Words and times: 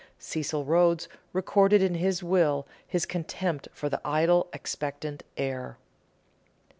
Cecil 0.17 0.65
Rhodes 0.65 1.07
recorded 1.31 1.79
in 1.83 1.93
his 1.93 2.23
will 2.23 2.65
his 2.87 3.05
contempt 3.05 3.67
for 3.71 3.87
the 3.87 4.01
idle, 4.03 4.47
expectant 4.51 5.21
heir. 5.37 5.77